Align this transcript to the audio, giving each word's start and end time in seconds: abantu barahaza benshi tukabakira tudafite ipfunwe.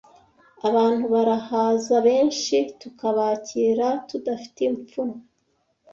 abantu 0.67 1.03
barahaza 1.13 1.95
benshi 2.07 2.55
tukabakira 2.79 3.87
tudafite 4.07 4.59
ipfunwe. 4.71 5.19